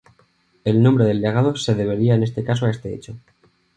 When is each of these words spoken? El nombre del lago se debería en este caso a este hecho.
El 0.63 0.81
nombre 0.81 1.05
del 1.05 1.21
lago 1.21 1.55
se 1.55 1.75
debería 1.75 2.15
en 2.15 2.23
este 2.23 2.43
caso 2.43 2.65
a 2.65 2.71
este 2.71 2.91
hecho. 2.95 3.17